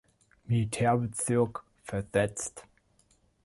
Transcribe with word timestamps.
Militärbezirk 0.47 1.61
versetzt. 1.83 2.65